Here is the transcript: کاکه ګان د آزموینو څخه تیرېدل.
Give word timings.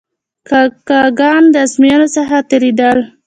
کاکه 0.47 0.99
ګان 1.19 1.43
د 1.53 1.55
آزموینو 1.65 2.07
څخه 2.15 2.35
تیرېدل. 2.49 2.97